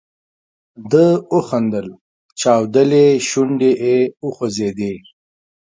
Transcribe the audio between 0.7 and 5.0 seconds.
ده وخندل، چاودلې شونډې یې وخوځېدې.